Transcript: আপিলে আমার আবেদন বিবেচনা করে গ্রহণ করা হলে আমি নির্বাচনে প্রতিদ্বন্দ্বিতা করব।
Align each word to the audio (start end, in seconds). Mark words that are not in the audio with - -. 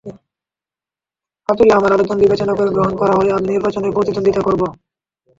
আপিলে 1.49 1.73
আমার 1.75 1.91
আবেদন 1.91 2.17
বিবেচনা 2.23 2.53
করে 2.55 2.69
গ্রহণ 2.71 2.93
করা 2.97 3.13
হলে 3.17 3.29
আমি 3.31 3.47
নির্বাচনে 3.47 3.95
প্রতিদ্বন্দ্বিতা 3.95 4.41
করব। 4.47 4.61